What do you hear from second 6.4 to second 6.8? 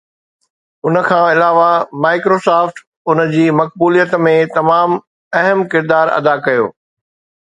ڪيو